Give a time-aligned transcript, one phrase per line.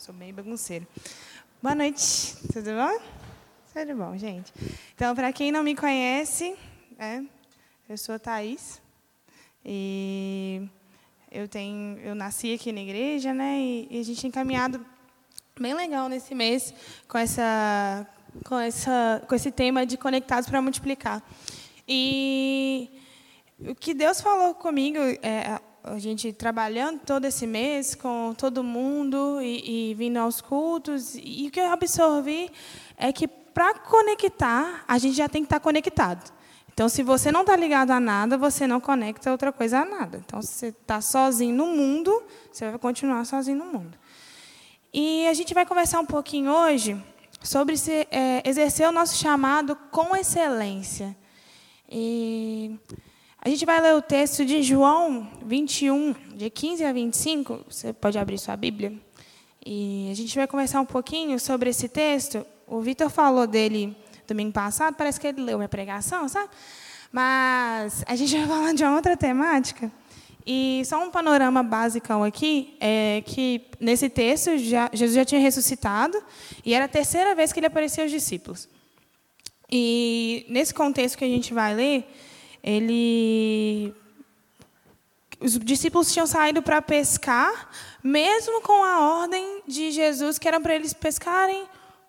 [0.00, 0.88] Sou bem bagunceira.
[1.62, 3.02] Boa noite, tudo bom?
[3.70, 4.50] Tudo bom, gente.
[4.94, 6.56] Então, para quem não me conhece,
[6.98, 7.20] é,
[7.86, 8.80] eu sou Thaís.
[9.62, 10.66] E
[11.30, 13.58] eu, tenho, eu nasci aqui na igreja, né?
[13.60, 14.82] E, e a gente tem caminhado
[15.60, 16.72] bem legal nesse mês
[17.06, 18.06] com, essa,
[18.46, 21.22] com, essa, com esse tema de conectados para multiplicar.
[21.86, 22.88] E
[23.68, 29.40] o que Deus falou comigo, é, a gente trabalhando todo esse mês com todo mundo
[29.40, 32.50] e, e vindo aos cultos, e o que eu absorvi
[32.96, 36.32] é que para conectar, a gente já tem que estar tá conectado.
[36.72, 40.22] Então, se você não está ligado a nada, você não conecta outra coisa a nada.
[40.24, 43.98] Então, se você está sozinho no mundo, você vai continuar sozinho no mundo.
[44.92, 47.00] E a gente vai conversar um pouquinho hoje
[47.42, 51.16] sobre se, é, exercer o nosso chamado com excelência.
[51.88, 52.78] E
[53.42, 57.64] a gente vai ler o texto de João 21, de 15 a 25.
[57.70, 58.92] Você pode abrir sua Bíblia.
[59.64, 62.44] E a gente vai conversar um pouquinho sobre esse texto.
[62.66, 63.96] O Vitor falou dele
[64.28, 66.50] domingo passado, parece que ele leu minha pregação, sabe?
[67.10, 69.90] Mas a gente vai falar de uma outra temática.
[70.46, 76.22] E só um panorama básico aqui é que nesse texto já, Jesus já tinha ressuscitado
[76.64, 78.68] e era a terceira vez que ele aparecia aos discípulos.
[79.70, 82.06] E nesse contexto que a gente vai ler,
[82.62, 83.94] ele
[85.40, 87.70] os discípulos tinham saído para pescar,
[88.04, 91.66] mesmo com a ordem de Jesus que era para eles pescarem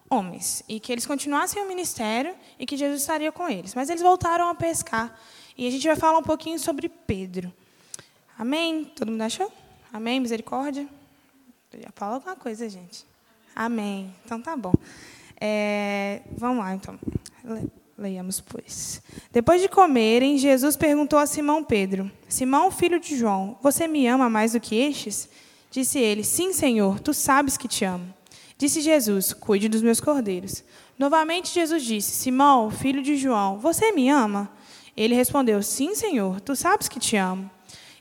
[0.09, 3.73] homens e que eles continuassem o ministério e que Jesus estaria com eles.
[3.73, 5.17] Mas eles voltaram a pescar.
[5.57, 7.53] E a gente vai falar um pouquinho sobre Pedro.
[8.37, 8.83] Amém?
[8.83, 9.51] Todo mundo achou?
[9.93, 10.19] Amém?
[10.19, 10.85] Misericórdia?
[11.73, 13.05] Já fala alguma coisa, gente.
[13.55, 14.13] Amém.
[14.25, 14.73] Então tá bom.
[15.39, 16.99] É, vamos lá, então.
[18.01, 18.99] Leiamos, pois.
[19.31, 24.27] Depois de comerem, Jesus perguntou a Simão Pedro: Simão, filho de João, você me ama
[24.27, 25.29] mais do que estes?
[25.69, 28.11] Disse ele: Sim, Senhor, tu sabes que te amo.
[28.57, 30.63] Disse Jesus: Cuide dos meus cordeiros.
[30.97, 34.51] Novamente Jesus disse: Simão, filho de João, você me ama?
[34.97, 37.51] Ele respondeu: Sim, Senhor, tu sabes que te amo.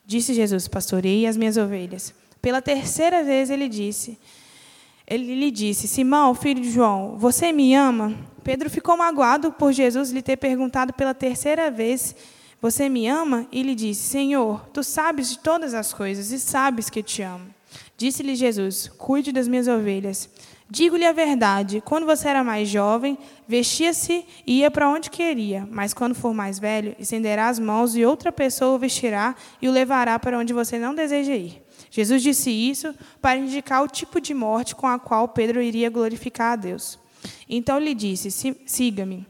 [0.06, 2.14] Disse Jesus: Pastorei as minhas ovelhas.
[2.40, 4.18] Pela terceira vez ele disse:
[5.10, 8.16] ele lhe disse: Simão, filho de João, você me ama?
[8.40, 12.14] Pedro ficou magoado por Jesus lhe ter perguntado pela terceira vez:
[12.60, 13.46] Você me ama?
[13.52, 17.46] E lhe disse: Senhor, tu sabes de todas as coisas e sabes que te amo.
[17.96, 20.28] Disse-lhe Jesus: Cuide das minhas ovelhas.
[20.70, 23.18] Digo-lhe a verdade: quando você era mais jovem,
[23.48, 28.04] vestia-se e ia para onde queria, mas quando for mais velho, estenderá as mãos e
[28.04, 31.60] outra pessoa o vestirá e o levará para onde você não deseja ir.
[31.90, 36.52] Jesus disse isso para indicar o tipo de morte com a qual Pedro iria glorificar
[36.52, 36.99] a Deus.
[37.48, 38.30] Então lhe disse:
[38.66, 39.26] Siga-me.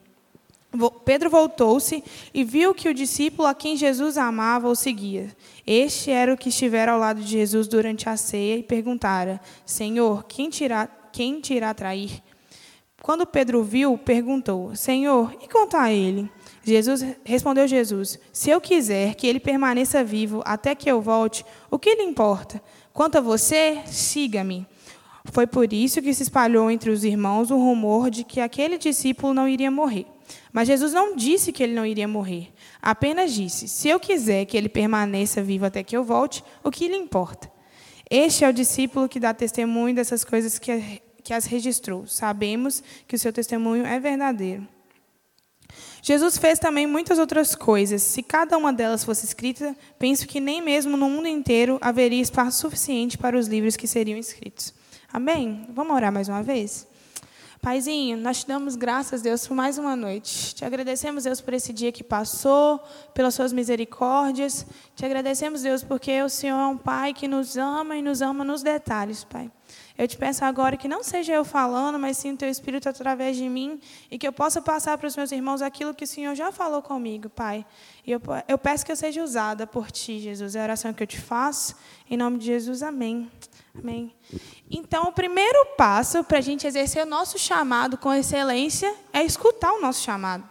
[1.04, 2.02] Pedro voltou-se
[2.32, 5.34] e viu que o discípulo a quem Jesus amava o seguia.
[5.66, 10.24] Este era o que estivera ao lado de Jesus durante a ceia e perguntara: Senhor,
[10.24, 12.22] quem te irá, quem te trair?
[13.02, 16.30] Quando Pedro viu, perguntou: Senhor, e quanto a ele?
[16.62, 21.78] Jesus respondeu Jesus: Se eu quiser que ele permaneça vivo até que eu volte, o
[21.78, 22.62] que lhe importa?
[22.92, 24.66] Quanto a você, siga-me.
[25.26, 29.34] Foi por isso que se espalhou entre os irmãos o rumor de que aquele discípulo
[29.34, 30.06] não iria morrer.
[30.52, 32.52] Mas Jesus não disse que ele não iria morrer.
[32.80, 36.88] Apenas disse: Se eu quiser que ele permaneça vivo até que eu volte, o que
[36.88, 37.50] lhe importa?
[38.10, 42.06] Este é o discípulo que dá testemunho dessas coisas que, que as registrou.
[42.06, 44.66] Sabemos que o seu testemunho é verdadeiro.
[46.02, 48.02] Jesus fez também muitas outras coisas.
[48.02, 52.60] Se cada uma delas fosse escrita, penso que nem mesmo no mundo inteiro haveria espaço
[52.60, 54.74] suficiente para os livros que seriam escritos.
[55.12, 55.66] Amém?
[55.70, 56.86] Vamos orar mais uma vez?
[57.60, 60.54] Paizinho, nós te damos graças, Deus, por mais uma noite.
[60.54, 62.78] Te agradecemos, Deus, por esse dia que passou,
[63.12, 64.64] pelas suas misericórdias.
[64.94, 68.44] Te agradecemos, Deus, porque o Senhor é um Pai que nos ama e nos ama
[68.44, 69.50] nos detalhes, Pai.
[69.98, 73.36] Eu te peço agora que não seja eu falando, mas sim o teu Espírito através
[73.36, 76.34] de mim e que eu possa passar para os meus irmãos aquilo que o Senhor
[76.36, 77.66] já falou comigo, Pai.
[78.06, 80.54] E eu, eu peço que eu seja usada por Ti, Jesus.
[80.54, 81.74] É a oração que eu te faço.
[82.08, 83.28] Em nome de Jesus, amém.
[83.78, 84.14] Amém.
[84.70, 89.72] Então, o primeiro passo para a gente exercer o nosso chamado com excelência é escutar
[89.72, 90.48] o nosso chamado.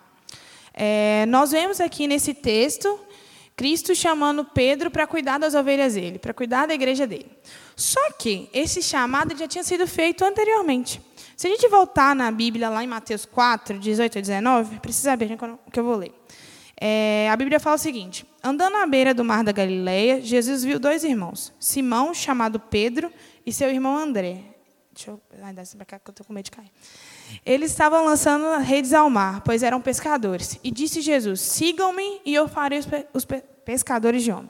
[0.74, 3.00] É, nós vemos aqui nesse texto
[3.60, 7.30] Cristo chamando Pedro para cuidar das ovelhas dele, para cuidar da igreja dele.
[7.75, 11.01] Só que esse chamado já tinha sido feito anteriormente.
[11.36, 15.33] Se a gente voltar na Bíblia, lá em Mateus 4, 18 a 19, precisa abrir
[15.33, 16.13] o que eu vou ler.
[16.81, 20.79] É, a Bíblia fala o seguinte: Andando à beira do mar da Galileia, Jesus viu
[20.79, 23.11] dois irmãos, Simão, chamado Pedro,
[23.45, 24.43] e seu irmão André.
[24.93, 25.21] Deixa eu.
[25.53, 26.71] Desce para cá que eu estou com medo de cair.
[27.45, 30.59] Eles estavam lançando redes ao mar, pois eram pescadores.
[30.63, 32.79] E disse Jesus: Sigam-me e eu farei
[33.13, 33.25] os,
[33.65, 34.49] pescadores de homem.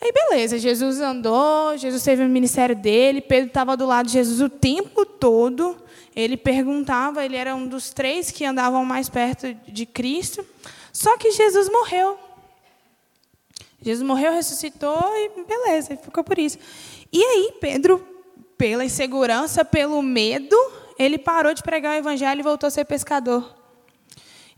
[0.00, 4.40] Aí, beleza, Jesus andou, Jesus teve o ministério dele, Pedro estava do lado de Jesus
[4.40, 5.76] o tempo todo.
[6.14, 10.44] Ele perguntava, ele era um dos três que andavam mais perto de Cristo.
[10.92, 12.18] Só que Jesus morreu.
[13.80, 16.58] Jesus morreu, ressuscitou e beleza, ficou por isso.
[17.12, 18.06] E aí, Pedro,
[18.56, 20.56] pela insegurança, pelo medo,
[20.98, 23.62] ele parou de pregar o evangelho e voltou a ser pescador.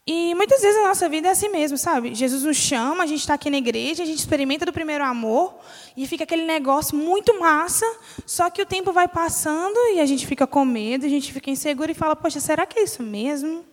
[0.06, 2.14] E muitas vezes a nossa vida é assim mesmo, sabe?
[2.14, 5.54] Jesus nos chama, a gente está aqui na igreja, a gente experimenta do primeiro amor
[5.96, 7.86] e fica aquele negócio muito massa,
[8.26, 11.50] só que o tempo vai passando e a gente fica com medo, a gente fica
[11.50, 13.64] inseguro e fala: Poxa, será que é isso mesmo?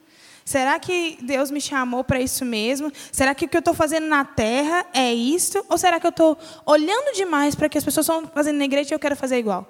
[0.51, 2.91] Será que Deus me chamou para isso mesmo?
[3.09, 5.63] Será que o que eu estou fazendo na terra é isso?
[5.69, 8.93] Ou será que eu estou olhando demais para que as pessoas estão fazendo na igreja
[8.93, 9.65] e eu quero fazer igual?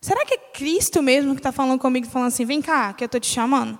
[0.00, 3.06] Será que é Cristo mesmo que está falando comigo, falando assim: vem cá, que eu
[3.06, 3.76] estou te chamando?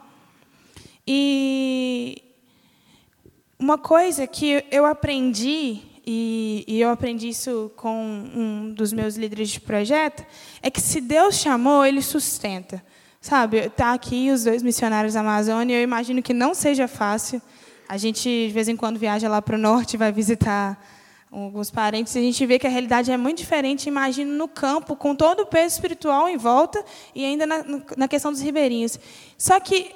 [1.06, 2.20] E
[3.56, 8.02] uma coisa que eu aprendi, e, eu aprendi isso com
[8.34, 10.26] um dos meus líderes de projeto,
[10.60, 12.82] é que se Deus chamou, Ele sustenta.
[13.26, 17.42] Sabe, está aqui os dois missionários da Amazônia, eu imagino que não seja fácil.
[17.88, 20.80] A gente, de vez em quando, viaja lá para o norte, vai visitar
[21.28, 23.88] alguns parentes, e a gente vê que a realidade é muito diferente.
[23.88, 26.84] Imagino no campo, com todo o peso espiritual em volta,
[27.16, 27.64] e ainda na,
[27.96, 28.96] na questão dos ribeirinhos.
[29.36, 29.90] Só que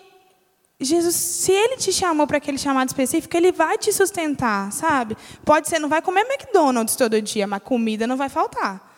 [0.81, 5.17] Jesus, se ele te chamou para aquele chamado específico, ele vai te sustentar, sabe?
[5.45, 8.90] Pode ser, não vai comer McDonald's todo dia, mas comida não vai faltar.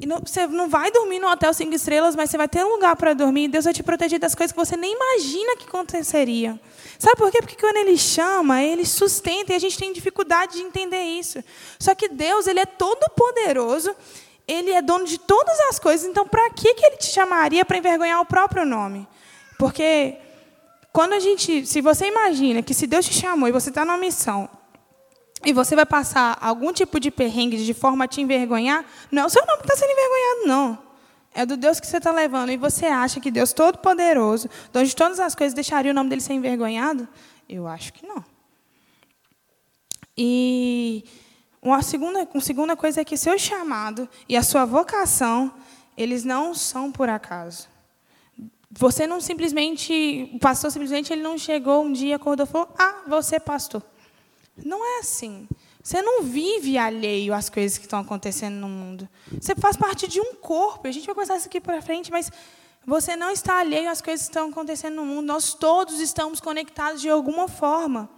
[0.00, 2.70] E não, você não vai dormir no hotel cinco estrelas, mas você vai ter um
[2.70, 3.48] lugar para dormir.
[3.48, 6.58] Deus vai te proteger das coisas que você nem imagina que aconteceriam.
[6.98, 7.38] Sabe por quê?
[7.42, 11.44] Porque quando Ele chama, Ele sustenta e a gente tem dificuldade de entender isso.
[11.78, 13.94] Só que Deus, Ele é todo poderoso,
[14.48, 16.08] Ele é dono de todas as coisas.
[16.08, 19.06] Então, para que Ele te chamaria para envergonhar o próprio nome?
[19.58, 20.16] Porque
[20.94, 23.98] quando a gente, se você imagina que se Deus te chamou e você está numa
[23.98, 24.48] missão
[25.44, 29.26] e você vai passar algum tipo de perrengue de forma a te envergonhar, não é
[29.26, 30.90] o seu nome que está sendo envergonhado, não.
[31.32, 32.50] É do Deus que você está levando.
[32.50, 36.34] E você acha que Deus Todo-Poderoso, dono todas as coisas, deixaria o nome dele ser
[36.34, 37.08] envergonhado?
[37.48, 38.24] Eu acho que não.
[40.16, 41.04] E
[41.62, 45.52] uma segunda, uma segunda coisa é que seu chamado e a sua vocação,
[45.96, 47.68] eles não são por acaso.
[48.72, 53.02] Você não simplesmente, o pastor simplesmente ele não chegou um dia, acordou e falou: "Ah,
[53.08, 53.82] você pastor".
[54.64, 55.48] Não é assim.
[55.82, 59.08] Você não vive alheio às coisas que estão acontecendo no mundo.
[59.40, 60.86] Você faz parte de um corpo.
[60.86, 62.30] A gente vai conversar isso aqui para frente, mas
[62.86, 65.26] você não está alheio às coisas que estão acontecendo no mundo.
[65.26, 68.10] Nós todos estamos conectados de alguma forma.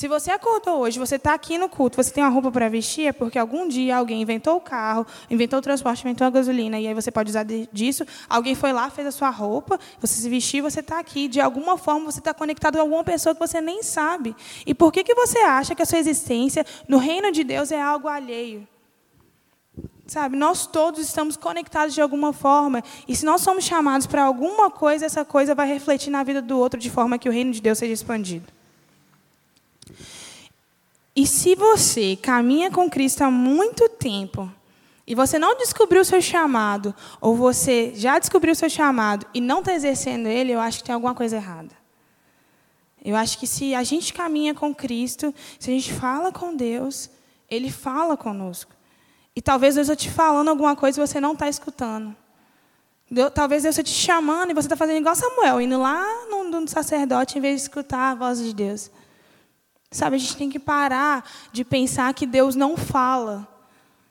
[0.00, 3.08] Se você acordou hoje, você está aqui no culto, você tem uma roupa para vestir,
[3.08, 6.88] é porque algum dia alguém inventou o carro, inventou o transporte, inventou a gasolina, e
[6.88, 8.06] aí você pode usar disso.
[8.26, 11.28] Alguém foi lá, fez a sua roupa, você se vestiu, você está aqui.
[11.28, 14.34] De alguma forma, você está conectado a alguma pessoa que você nem sabe.
[14.64, 17.78] E por que, que você acha que a sua existência no reino de Deus é
[17.78, 18.66] algo alheio?
[20.06, 22.82] Sabe, nós todos estamos conectados de alguma forma.
[23.06, 26.58] E se nós somos chamados para alguma coisa, essa coisa vai refletir na vida do
[26.58, 28.59] outro de forma que o reino de Deus seja expandido.
[31.14, 34.50] E se você caminha com Cristo há muito tempo
[35.06, 39.40] e você não descobriu o seu chamado, ou você já descobriu o seu chamado e
[39.40, 41.80] não está exercendo ele, eu acho que tem alguma coisa errada.
[43.04, 47.10] Eu acho que se a gente caminha com Cristo, se a gente fala com Deus,
[47.48, 48.72] Ele fala conosco.
[49.34, 52.14] E talvez Deus esteja te falando alguma coisa e você não está escutando.
[53.10, 56.44] Deus, talvez Deus esteja te chamando e você está fazendo igual Samuel, indo lá no,
[56.44, 58.90] no sacerdote em vez de escutar a voz de Deus.
[59.90, 63.48] Sabe, a gente tem que parar de pensar que Deus não fala.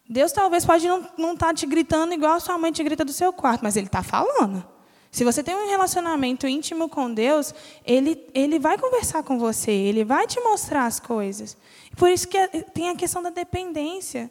[0.09, 3.13] Deus talvez pode não estar tá te gritando igual a sua mãe te grita do
[3.13, 4.65] seu quarto, mas Ele está falando.
[5.11, 10.03] Se você tem um relacionamento íntimo com Deus, ele, ele vai conversar com você, Ele
[10.03, 11.57] vai te mostrar as coisas.
[11.95, 12.37] Por isso que
[12.73, 14.29] tem a questão da dependência.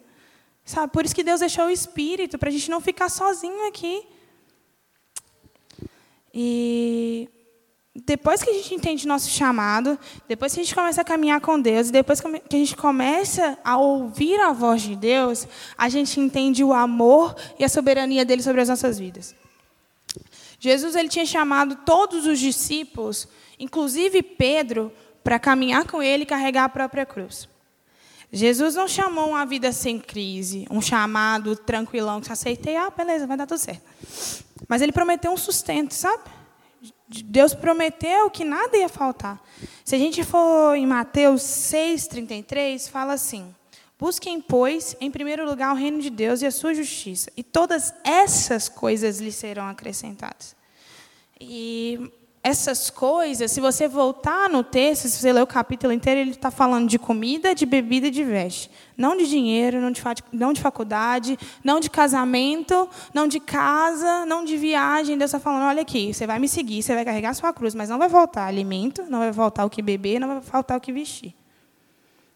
[0.64, 0.93] Sabe?
[0.93, 4.07] Por isso que Deus deixou o Espírito, para a gente não ficar sozinho aqui.
[6.33, 7.28] E
[8.07, 11.61] depois que a gente entende nosso chamado, depois que a gente começa a caminhar com
[11.61, 16.62] Deus, depois que a gente começa a ouvir a voz de Deus, a gente entende
[16.62, 19.35] o amor e a soberania dele sobre as nossas vidas.
[20.61, 23.28] Jesus ele tinha chamado todos os discípulos,
[23.59, 27.49] inclusive Pedro, para caminhar com ele e carregar a própria cruz.
[28.31, 33.26] Jesus não chamou uma vida sem crise, um chamado tranquilão que você aceitei, ah, beleza,
[33.26, 33.83] vai dar tudo certo.
[34.69, 36.38] Mas ele prometeu um sustento, sabe?
[37.09, 39.43] Deus prometeu que nada ia faltar.
[39.85, 43.55] Se a gente for em Mateus 6,33, fala assim:
[43.99, 47.95] Busquem, pois, em primeiro lugar o reino de Deus e a sua justiça, e todas
[48.05, 50.55] essas coisas lhe serão acrescentadas.
[51.41, 52.11] E
[52.42, 56.50] essas coisas, se você voltar no texto, se você ler o capítulo inteiro, ele está
[56.50, 58.71] falando de comida, de bebida e de veste.
[58.97, 60.02] Não de dinheiro, não de,
[60.33, 65.18] não de faculdade, não de casamento, não de casa, não de viagem.
[65.18, 67.88] Deus está falando: olha aqui, você vai me seguir, você vai carregar sua cruz, mas
[67.88, 70.92] não vai faltar alimento, não vai faltar o que beber, não vai faltar o que
[70.92, 71.35] vestir.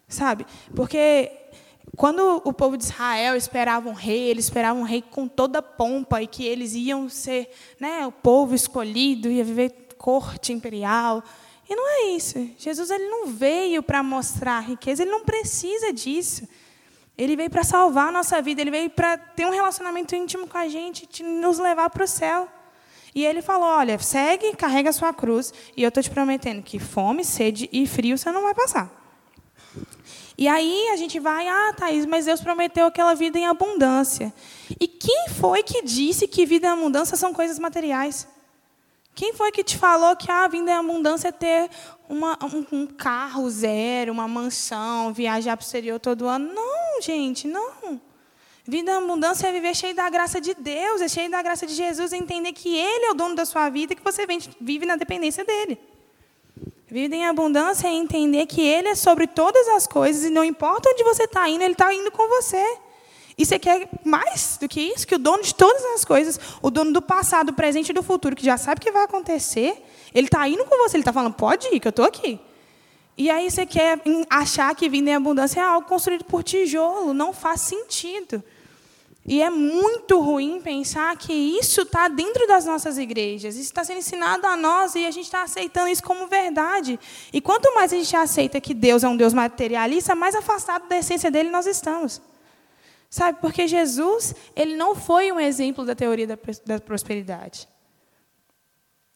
[0.07, 0.45] Sabe?
[0.75, 1.31] Porque
[1.95, 6.21] quando o povo de Israel esperava um rei, eles esperavam um rei com toda pompa
[6.21, 11.23] e que eles iam ser né, o povo escolhido, ia viver corte imperial.
[11.69, 12.49] E não é isso.
[12.57, 16.45] Jesus ele não veio para mostrar riqueza, ele não precisa disso.
[17.17, 20.57] Ele veio para salvar a nossa vida, ele veio para ter um relacionamento íntimo com
[20.57, 22.49] a gente, te nos levar para o céu.
[23.15, 26.79] E ele falou: Olha, segue, carrega a sua cruz, e eu estou te prometendo que
[26.79, 28.91] fome, sede e frio você não vai passar.
[30.37, 34.33] E aí a gente vai, ah, Thaís, mas Deus prometeu aquela vida em abundância.
[34.81, 38.27] E quem foi que disse que vida em abundância são coisas materiais?
[39.15, 41.69] Quem foi que te falou que a vida em abundância é ter
[42.09, 46.51] uma, um, um, carro zero, uma mansão, viajar para o exterior todo ano?
[46.53, 48.01] Não, gente, não.
[48.65, 51.73] Vida em abundância é viver cheio da graça de Deus, é cheio da graça de
[51.75, 54.25] Jesus, é entender que Ele é o dono da sua vida e que você
[54.59, 55.77] vive na dependência dEle.
[56.87, 60.89] Vida em abundância é entender que Ele é sobre todas as coisas e não importa
[60.89, 62.77] onde você está indo, Ele está indo com você.
[63.37, 65.07] E você quer mais do que isso?
[65.07, 68.03] Que o dono de todas as coisas, o dono do passado, do presente e do
[68.03, 71.11] futuro, que já sabe o que vai acontecer, ele está indo com você, ele está
[71.11, 72.39] falando, pode ir, que eu estou aqui.
[73.17, 73.99] E aí você quer
[74.29, 78.43] achar que vida em abundância é algo construído por tijolo, não faz sentido.
[79.25, 83.99] E é muito ruim pensar que isso está dentro das nossas igrejas, isso está sendo
[83.99, 86.99] ensinado a nós e a gente está aceitando isso como verdade.
[87.31, 90.97] E quanto mais a gente aceita que Deus é um Deus materialista, mais afastado da
[90.97, 92.21] essência dele nós estamos.
[93.13, 97.69] Sabe, porque Jesus, ele não foi um exemplo da teoria da, da prosperidade.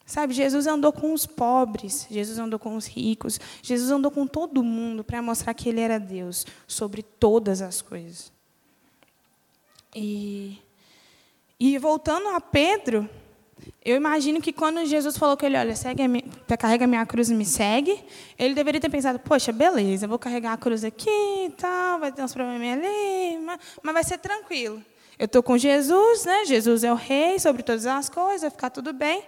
[0.05, 4.61] Sabe, Jesus andou com os pobres, Jesus andou com os ricos, Jesus andou com todo
[4.61, 8.31] mundo para mostrar que ele era Deus sobre todas as coisas.
[9.95, 10.61] E,
[11.59, 13.09] e voltando a Pedro,
[13.83, 16.23] eu imagino que quando Jesus falou com ele, olha, segue a minha,
[16.57, 17.97] carrega a minha cruz e me segue,
[18.37, 22.21] ele deveria ter pensado, poxa, beleza, vou carregar a cruz aqui e tal, vai ter
[22.21, 24.83] uns problemas ali, mas, mas vai ser tranquilo.
[25.17, 26.45] Eu estou com Jesus, né?
[26.45, 29.23] Jesus é o rei sobre todas as coisas, vai ficar tudo bem.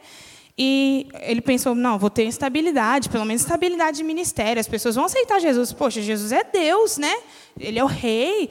[0.62, 4.60] E ele pensou, não, vou ter estabilidade, pelo menos estabilidade de ministério.
[4.60, 5.72] As pessoas vão aceitar Jesus.
[5.72, 7.16] Poxa, Jesus é Deus, né?
[7.58, 8.50] Ele é o rei.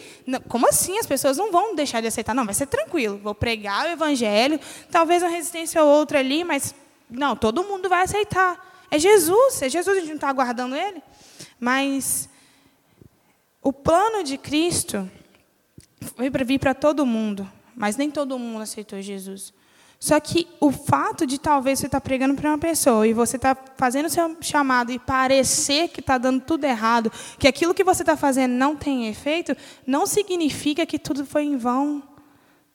[0.49, 0.99] Como assim?
[0.99, 2.35] As pessoas não vão deixar de aceitar.
[2.35, 3.19] Não, vai ser tranquilo.
[3.19, 4.59] Vou pregar o evangelho.
[4.91, 6.75] Talvez uma resistência ou outra ali, mas
[7.11, 8.87] não, todo mundo vai aceitar.
[8.91, 9.63] É Jesus.
[9.63, 11.03] É Jesus, a gente não está aguardando ele.
[11.61, 12.29] Mas
[13.63, 15.11] o plano de Cristo
[16.17, 17.51] foi para vir para todo mundo.
[17.75, 19.53] Mas nem todo mundo aceitou Jesus.
[20.01, 23.37] Só que o fato de talvez você estar tá pregando para uma pessoa e você
[23.37, 27.75] estar tá fazendo o seu chamado e parecer que está dando tudo errado, que aquilo
[27.75, 32.03] que você está fazendo não tem efeito, não significa que tudo foi em vão.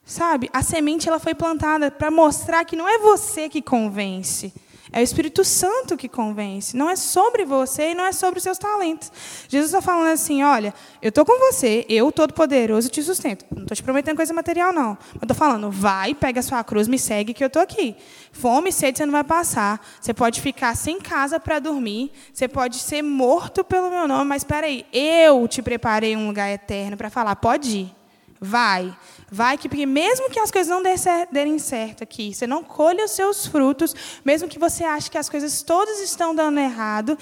[0.05, 0.49] Sabe?
[0.51, 4.53] A semente ela foi plantada para mostrar que não é você que convence,
[4.93, 6.77] é o Espírito Santo que convence.
[6.77, 9.11] Não é sobre você e não é sobre os seus talentos.
[9.49, 10.71] Jesus está falando assim: olha,
[11.01, 13.43] eu estou com você, eu, Todo-Poderoso, te sustento.
[13.51, 14.91] Não estou te prometendo coisa material, não.
[15.15, 17.95] Eu estou falando, vai, pega a sua cruz, me segue, que eu estou aqui.
[18.31, 19.83] Fome e sede você não vai passar.
[19.99, 22.11] Você pode ficar sem casa para dormir.
[22.31, 26.51] Você pode ser morto pelo meu nome, mas espera aí, eu te preparei um lugar
[26.51, 27.95] eterno para falar, pode ir.
[28.39, 28.95] Vai.
[29.35, 30.83] Vai que, porque mesmo que as coisas não
[31.31, 35.27] derem certo aqui, você não colha os seus frutos, mesmo que você ache que as
[35.27, 37.17] coisas todas estão dando errado,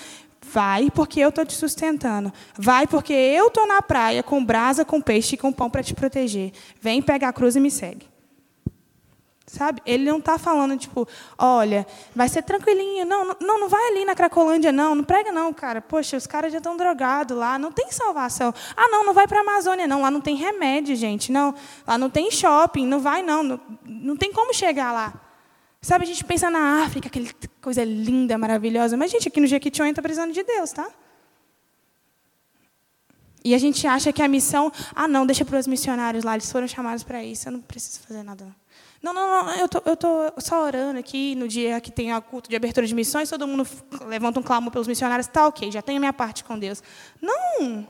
[0.51, 2.29] vai porque eu estou te sustentando.
[2.57, 5.93] Vai porque eu estou na praia com brasa, com peixe e com pão para te
[5.93, 6.51] proteger.
[6.81, 8.10] Vem pegar a cruz e me segue.
[9.51, 9.81] Sabe?
[9.85, 11.05] Ele não está falando, tipo,
[11.37, 13.05] olha, vai ser tranquilinho.
[13.05, 14.95] Não, não, não vai ali na Cracolândia, não.
[14.95, 15.81] Não prega, não, cara.
[15.81, 17.59] Poxa, os caras já estão drogados lá.
[17.59, 18.53] Não tem salvação.
[18.77, 20.03] Ah, não, não vai para a Amazônia, não.
[20.03, 21.33] Lá não tem remédio, gente.
[21.33, 21.53] Não.
[21.85, 22.87] Lá não tem shopping.
[22.87, 23.43] Não vai, não.
[23.43, 25.13] Não, não tem como chegar lá.
[25.81, 27.27] Sabe, a gente pensa na África, aquela
[27.61, 28.95] coisa linda, maravilhosa.
[28.95, 30.89] Mas, gente, aqui no Jequitinhonha está precisando de Deus, tá?
[33.43, 34.71] E a gente acha que a missão...
[34.95, 36.35] Ah, não, deixa para os missionários lá.
[36.35, 37.49] Eles foram chamados para isso.
[37.49, 38.60] Eu não preciso fazer nada, não.
[39.01, 42.21] Não, não, não, eu tô, eu tô só orando aqui no dia que tem a
[42.21, 43.67] culto de abertura de missões, todo mundo
[44.05, 46.83] levanta um clamor pelos missionários, tá ok, já tenho a minha parte com Deus.
[47.19, 47.87] Não!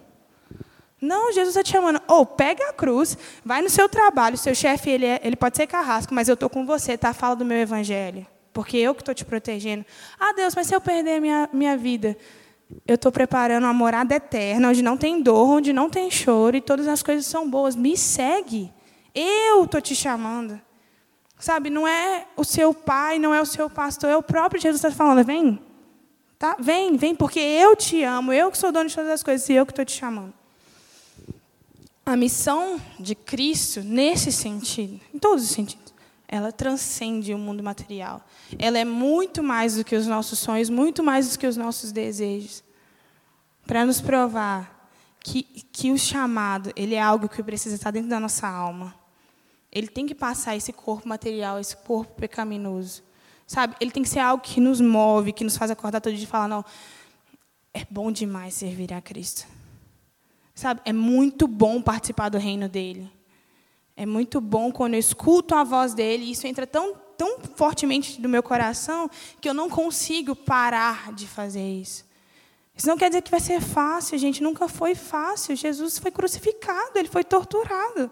[1.02, 2.00] Não, Jesus está te chamando.
[2.08, 5.58] Ou oh, pega a cruz, vai no seu trabalho, seu chefe ele, é, ele pode
[5.58, 7.12] ser carrasco, mas eu estou com você, tá?
[7.12, 8.26] Fala do meu evangelho.
[8.54, 9.84] Porque eu que estou te protegendo.
[10.20, 12.16] Ah, Deus, mas se eu perder a minha, minha vida?
[12.88, 16.62] Eu estou preparando uma morada eterna, onde não tem dor, onde não tem choro e
[16.62, 17.76] todas as coisas são boas.
[17.76, 18.72] Me segue.
[19.16, 20.62] Eu estou te chamando.
[21.42, 24.80] Sabe, não é o seu pai, não é o seu pastor, é o próprio Jesus
[24.80, 25.60] que está falando, vem.
[26.38, 26.56] Tá?
[26.60, 29.54] Vem, vem, porque eu te amo, eu que sou dono de todas as coisas e
[29.54, 30.32] eu que estou te chamando.
[32.06, 35.92] A missão de Cristo, nesse sentido, em todos os sentidos,
[36.28, 38.24] ela transcende o mundo material.
[38.60, 41.92] Ela é muito mais do que os nossos sonhos, muito mais do que os nossos
[41.92, 42.64] desejos.
[43.66, 45.42] Para nos provar que,
[45.74, 49.01] que o chamado ele é algo que precisa estar dentro da nossa alma.
[49.72, 53.04] Ele tem que passar esse corpo material, esse corpo pecaminoso.
[53.48, 53.76] Sabe?
[53.80, 56.28] Ele tem que ser algo que nos move, que nos faz acordar todo dia e
[56.28, 56.64] falar: não,
[57.74, 59.48] é bom demais servir a Cristo.
[60.54, 60.82] Sabe?
[60.86, 63.10] É muito bom participar do reino dele.
[63.96, 68.20] É muito bom quando eu escuto a voz dele, e isso entra tão, tão fortemente
[68.22, 69.10] no meu coração
[69.40, 72.06] que eu não consigo parar de fazer isso.
[72.76, 74.42] Isso não quer dizer que vai ser fácil, gente.
[74.42, 75.56] Nunca foi fácil.
[75.56, 78.10] Jesus foi crucificado, ele foi torturado.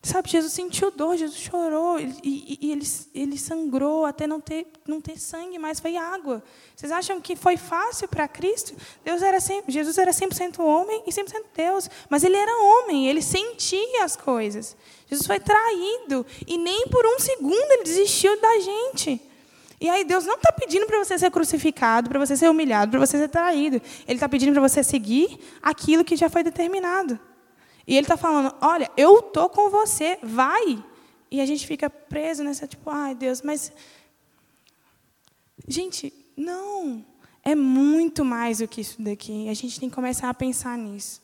[0.00, 4.68] Sabe, Jesus sentiu dor, Jesus chorou, e, e, e, ele, ele sangrou até não ter,
[4.86, 6.42] não ter sangue mais, foi água.
[6.74, 8.76] Vocês acham que foi fácil para Cristo?
[9.04, 14.04] Deus era Jesus era 100% homem e 100% Deus, mas ele era homem, ele sentia
[14.04, 14.76] as coisas.
[15.10, 19.20] Jesus foi traído, e nem por um segundo ele desistiu da gente.
[19.80, 23.00] E aí Deus não está pedindo para você ser crucificado, para você ser humilhado, para
[23.00, 23.82] você ser traído.
[24.06, 27.18] Ele está pedindo para você seguir aquilo que já foi determinado.
[27.88, 30.84] E ele está falando: olha, eu estou com você, vai.
[31.30, 33.72] E a gente fica preso nessa, tipo, ai Deus, mas.
[35.66, 37.02] Gente, não.
[37.42, 39.48] É muito mais do que isso daqui.
[39.48, 41.22] A gente tem que começar a pensar nisso.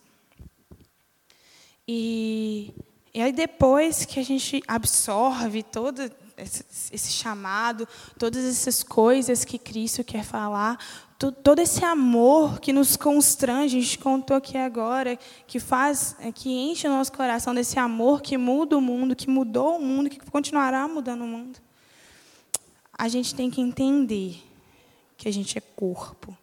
[1.86, 2.72] E,
[3.12, 7.86] e aí, depois que a gente absorve todo esse, esse chamado,
[8.18, 10.78] todas essas coisas que Cristo quer falar,
[11.18, 16.50] todo esse amor que nos constrange, a gente contou aqui agora, que faz, é, que
[16.50, 20.18] enche o nosso coração desse amor que muda o mundo, que mudou o mundo, que
[20.30, 21.58] continuará mudando o mundo.
[22.92, 24.42] A gente tem que entender
[25.16, 26.36] que a gente é corpo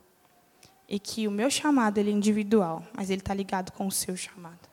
[0.87, 4.15] e que o meu chamado ele é individual, mas ele está ligado com o seu
[4.15, 4.69] chamado.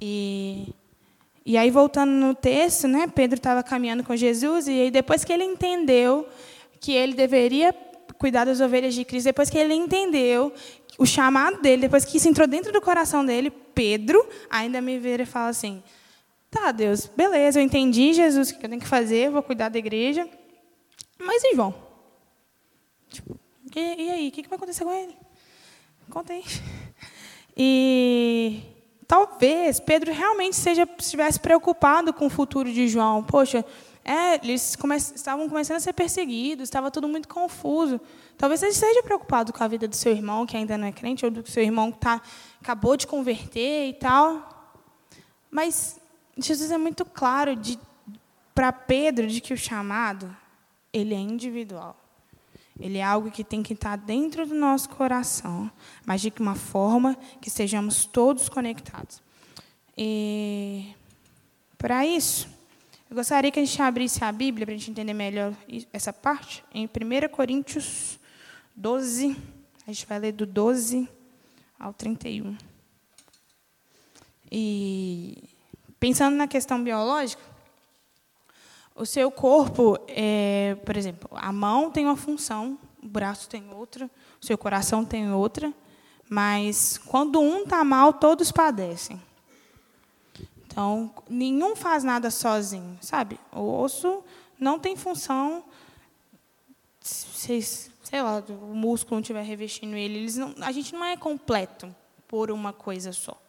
[0.00, 0.74] E
[1.48, 5.32] e aí voltando no texto, né, Pedro estava caminhando com Jesus e aí depois que
[5.32, 6.28] ele entendeu
[6.78, 7.74] que ele deveria
[8.18, 10.52] cuidar das ovelhas de Cristo, depois que ele entendeu
[10.98, 15.22] o chamado dele, depois que isso entrou dentro do coração dele, Pedro ainda me vira
[15.22, 15.82] e fala assim:
[16.50, 19.78] Tá, Deus, beleza, eu entendi, Jesus, o que eu tenho que fazer, vou cuidar da
[19.78, 20.28] igreja.
[21.18, 21.74] Mas e João?
[23.08, 23.38] Tipo,
[23.74, 25.16] e, e, aí, o que vai acontecer com ele?
[26.10, 26.44] Conta aí.
[27.60, 28.62] E
[29.08, 33.20] talvez Pedro realmente seja, estivesse preocupado com o futuro de João.
[33.24, 33.64] Poxa,
[34.08, 38.00] é, eles come estavam começando a ser perseguidos, estava tudo muito confuso.
[38.38, 41.26] Talvez você esteja preocupado com a vida do seu irmão, que ainda não é crente,
[41.26, 42.22] ou do seu irmão que tá,
[42.58, 44.74] acabou de converter e tal.
[45.50, 46.00] Mas
[46.38, 47.52] Jesus é muito claro
[48.54, 50.34] para Pedro de que o chamado
[50.90, 51.94] ele é individual.
[52.80, 55.70] Ele é algo que tem que estar dentro do nosso coração,
[56.06, 59.20] mas de uma forma que estejamos todos conectados.
[59.94, 60.94] E
[61.76, 62.57] para isso,
[63.10, 65.54] eu gostaria que a gente abrisse a Bíblia para a gente entender melhor
[65.92, 68.20] essa parte, em 1 Coríntios
[68.76, 69.34] 12.
[69.86, 71.08] A gente vai ler do 12
[71.78, 72.54] ao 31.
[74.52, 75.42] E
[75.98, 77.42] pensando na questão biológica,
[78.94, 84.10] o seu corpo, é, por exemplo, a mão tem uma função, o braço tem outra,
[84.38, 85.72] o seu coração tem outra,
[86.28, 89.18] mas quando um está mal, todos padecem.
[90.70, 93.40] Então, nenhum faz nada sozinho, sabe?
[93.50, 94.22] O osso
[94.60, 95.64] não tem função,
[97.00, 101.16] se, sei lá, o músculo não estiver revestindo ele, eles não, a gente não é
[101.16, 101.94] completo
[102.28, 103.40] por uma coisa só.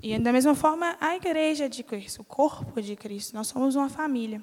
[0.00, 3.88] E da mesma forma, a igreja de Cristo, o corpo de Cristo, nós somos uma
[3.88, 4.42] família.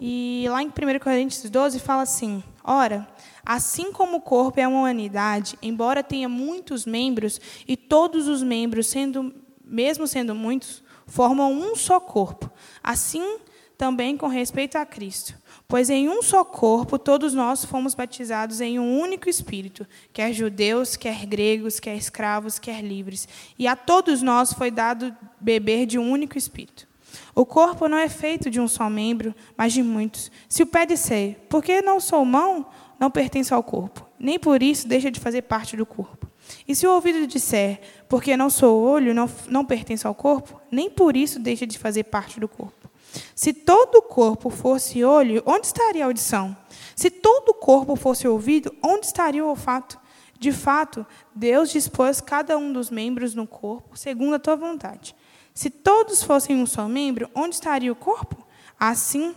[0.00, 3.06] E lá em 1 Coríntios 12 fala assim: Ora,
[3.44, 8.86] assim como o corpo é uma unidade, embora tenha muitos membros, e todos os membros,
[8.86, 12.48] sendo, mesmo sendo muitos, formam um só corpo.
[12.82, 13.38] Assim
[13.76, 15.34] também com respeito a Cristo.
[15.68, 20.96] Pois em um só corpo todos nós fomos batizados em um único Espírito, quer judeus,
[20.96, 23.28] quer gregos, quer escravos, quer livres.
[23.58, 26.88] E a todos nós foi dado beber de um único Espírito.
[27.34, 30.30] O corpo não é feito de um só membro, mas de muitos.
[30.48, 32.66] Se o pé disser, porque não sou mão,
[32.98, 36.17] não pertence ao corpo, nem por isso deixa de fazer parte do corpo.
[36.66, 40.90] E se o ouvido disser, porque não sou olho, não, não pertence ao corpo, nem
[40.90, 42.88] por isso deixa de fazer parte do corpo.
[43.34, 46.56] Se todo o corpo fosse olho, onde estaria a audição?
[46.94, 49.98] Se todo o corpo fosse ouvido, onde estaria o olfato?
[50.38, 55.14] De fato, Deus dispôs cada um dos membros no corpo segundo a tua vontade.
[55.52, 58.46] Se todos fossem um só membro, onde estaria o corpo?
[58.78, 59.34] Assim,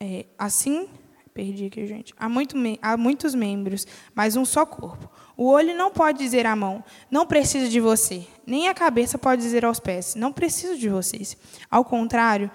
[0.00, 0.88] é, assim,
[1.34, 2.14] perdi aqui, gente.
[2.16, 5.10] Há, muito, há muitos membros, mas um só corpo.
[5.36, 8.26] O olho não pode dizer à mão, não preciso de você.
[8.46, 11.36] Nem a cabeça pode dizer aos pés, não preciso de vocês.
[11.70, 12.50] Ao contrário,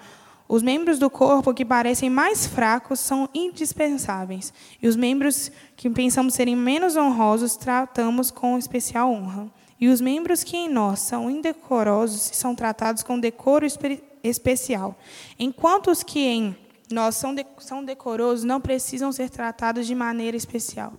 [0.48, 6.34] os membros do corpo que parecem mais fracos são indispensáveis, e os membros que pensamos
[6.34, 9.48] serem menos honrosos tratamos com especial honra.
[9.78, 13.64] E os membros que em nós são indecorosos são tratados com decoro
[14.24, 14.98] especial,
[15.38, 16.56] enquanto os que em
[16.90, 20.94] nós são, de, são decorosos não precisam ser tratados de maneira especial.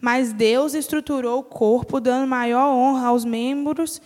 [0.00, 4.00] Mas Deus estruturou o corpo, dando maior honra aos membros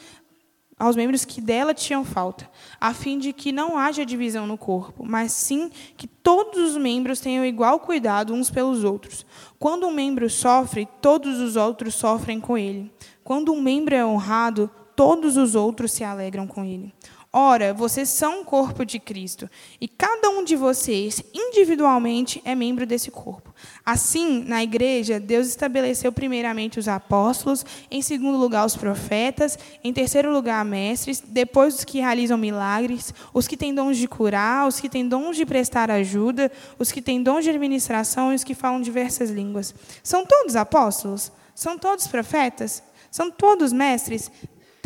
[0.79, 5.05] aos membros que dela tinham falta, a fim de que não haja divisão no corpo,
[5.07, 9.25] mas sim que todos os membros tenham igual cuidado uns pelos outros.
[9.59, 12.93] Quando um membro sofre, todos os outros sofrem com ele.
[13.25, 16.93] Quando um membro é honrado, todos os outros se alegram com ele.
[17.39, 19.47] Ora, vocês são o corpo de Cristo,
[19.79, 23.55] e cada um de vocês, individualmente, é membro desse corpo.
[23.85, 30.33] Assim, na igreja, Deus estabeleceu primeiramente os apóstolos, em segundo lugar, os profetas, em terceiro
[30.33, 34.89] lugar, mestres, depois os que realizam milagres, os que têm dons de curar, os que
[34.89, 38.81] têm dons de prestar ajuda, os que têm dons de administração e os que falam
[38.81, 39.75] diversas línguas.
[40.03, 41.31] São todos apóstolos?
[41.55, 42.83] São todos profetas?
[43.11, 44.31] São todos mestres?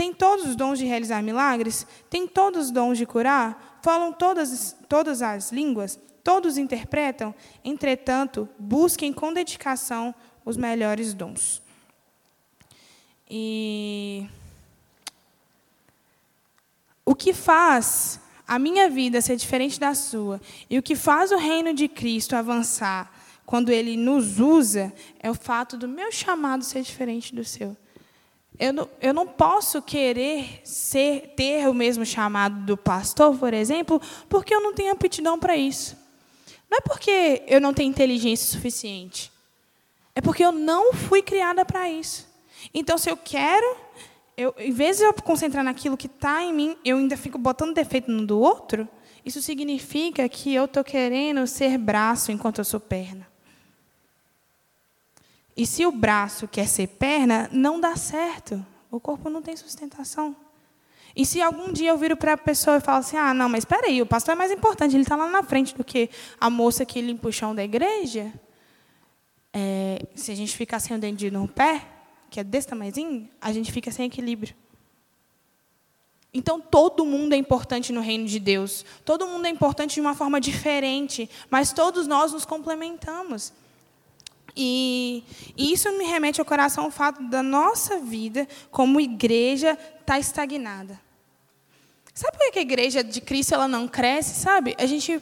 [0.01, 1.87] Tem todos os dons de realizar milagres?
[2.09, 3.79] Tem todos os dons de curar?
[3.83, 6.01] Falam todas, todas as línguas?
[6.25, 7.35] Todos interpretam?
[7.63, 11.61] Entretanto, busquem com dedicação os melhores dons.
[13.29, 14.27] E
[17.05, 21.37] o que faz a minha vida ser diferente da sua e o que faz o
[21.37, 26.81] reino de Cristo avançar quando ele nos usa é o fato do meu chamado ser
[26.81, 27.77] diferente do seu.
[28.61, 33.99] Eu não, eu não posso querer ser, ter o mesmo chamado do pastor, por exemplo,
[34.29, 35.97] porque eu não tenho aptidão para isso.
[36.71, 39.33] Não é porque eu não tenho inteligência suficiente.
[40.15, 42.29] É porque eu não fui criada para isso.
[42.75, 43.79] Então, se eu quero,
[44.37, 47.75] eu, em vez de eu concentrar naquilo que está em mim, eu ainda fico botando
[47.75, 48.87] defeito no do outro,
[49.25, 53.27] isso significa que eu estou querendo ser braço enquanto eu sou perna.
[55.57, 58.65] E se o braço quer ser perna, não dá certo.
[58.91, 60.35] O corpo não tem sustentação.
[61.15, 63.63] E se algum dia eu viro para a pessoa e falo assim: ah, não, mas
[63.63, 66.09] espera aí, o pastor é mais importante, ele está lá na frente do que
[66.41, 68.33] a moça que limpa o chão da igreja.
[69.53, 71.85] É, se a gente ficar sem o dente no pé,
[72.31, 74.55] que é desse tamanhozinho, a gente fica sem equilíbrio.
[76.33, 78.85] Então, todo mundo é importante no reino de Deus.
[79.05, 83.53] Todo mundo é importante de uma forma diferente, mas todos nós nos complementamos.
[84.57, 85.25] E,
[85.57, 91.01] isso me remete ao coração o fato da nossa vida como igreja estar tá estagnada.
[92.13, 94.41] Sabe por que a igreja de Cristo ela não cresce?
[94.41, 94.75] Sabe?
[94.79, 95.21] A gente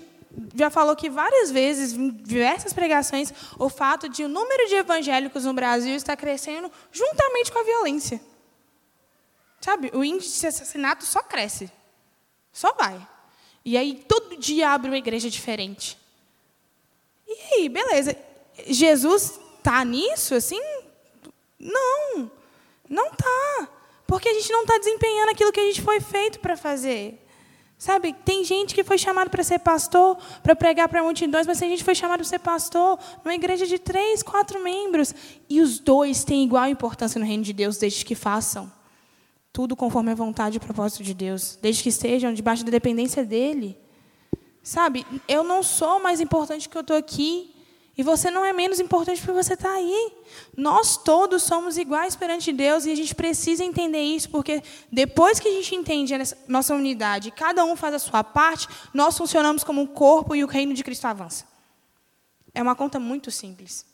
[0.55, 5.45] já falou que várias vezes, em diversas pregações, o fato de o número de evangélicos
[5.45, 8.21] no Brasil está crescendo juntamente com a violência.
[9.61, 9.91] Sabe?
[9.95, 11.71] O índice de assassinato só cresce.
[12.53, 13.07] Só vai.
[13.65, 15.99] E aí todo dia abre uma igreja diferente.
[17.27, 18.17] E aí, beleza.
[18.67, 20.61] Jesus está nisso assim?
[21.59, 22.31] Não,
[22.89, 23.69] não está.
[24.07, 27.25] Porque a gente não está desempenhando aquilo que a gente foi feito para fazer.
[27.77, 31.69] Sabe, tem gente que foi chamado para ser pastor, para pregar para multidões, mas tem
[31.71, 35.15] gente que foi chamado para ser pastor numa igreja de três, quatro membros.
[35.49, 38.73] E os dois têm igual importância no reino de Deus, desde que façam
[39.53, 43.25] tudo conforme a vontade e o propósito de Deus, desde que estejam debaixo da dependência
[43.25, 43.79] dEle.
[44.63, 47.55] Sabe, eu não sou mais importante que eu estou aqui.
[47.99, 50.13] E você não é menos importante porque você está aí.
[50.57, 55.49] Nós todos somos iguais perante Deus e a gente precisa entender isso, porque depois que
[55.49, 59.81] a gente entende a nossa unidade, cada um faz a sua parte, nós funcionamos como
[59.83, 61.45] um corpo e o reino de Cristo avança.
[62.55, 63.85] É uma conta muito simples.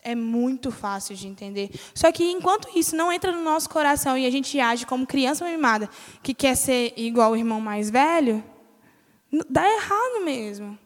[0.00, 1.70] É muito fácil de entender.
[1.92, 5.44] Só que enquanto isso não entra no nosso coração e a gente age como criança
[5.44, 5.90] mimada,
[6.22, 8.44] que quer ser igual o irmão mais velho,
[9.50, 10.78] dá errado mesmo.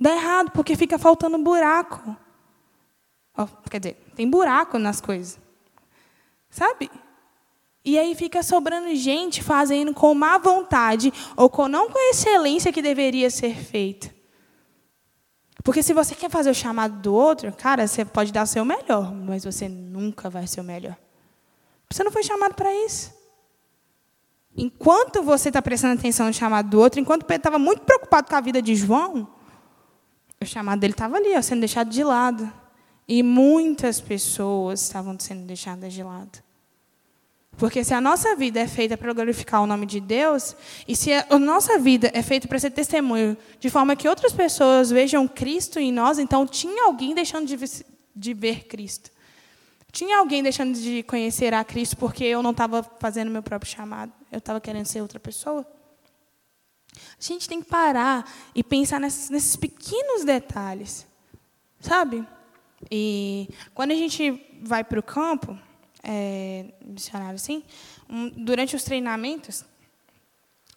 [0.00, 2.16] Dá errado, porque fica faltando buraco.
[3.36, 5.38] Oh, quer dizer, tem buraco nas coisas.
[6.48, 6.90] Sabe?
[7.84, 12.72] E aí fica sobrando gente fazendo com má vontade ou com não com a excelência
[12.72, 14.10] que deveria ser feito.
[15.62, 18.64] Porque se você quer fazer o chamado do outro, cara, você pode dar o seu
[18.64, 20.96] melhor, mas você nunca vai ser o melhor.
[21.90, 23.12] Você não foi chamado para isso.
[24.56, 28.36] Enquanto você está prestando atenção no chamado do outro, enquanto Pedro estava muito preocupado com
[28.36, 29.28] a vida de João,
[30.42, 32.50] o chamado dele estava ali, ó, sendo deixado de lado.
[33.06, 36.42] E muitas pessoas estavam sendo deixadas de lado.
[37.58, 40.56] Porque se a nossa vida é feita para glorificar o nome de Deus,
[40.88, 44.90] e se a nossa vida é feita para ser testemunho, de forma que outras pessoas
[44.90, 47.58] vejam Cristo em nós, então tinha alguém deixando de,
[48.16, 49.10] de ver Cristo.
[49.92, 54.10] Tinha alguém deixando de conhecer a Cristo porque eu não estava fazendo meu próprio chamado.
[54.32, 55.66] Eu estava querendo ser outra pessoa.
[57.18, 61.06] A gente tem que parar e pensar nesses, nesses pequenos detalhes.
[61.80, 62.26] Sabe?
[62.90, 65.58] E quando a gente vai para o campo,
[66.02, 67.62] é, missionário assim,
[68.08, 69.64] um, durante os treinamentos,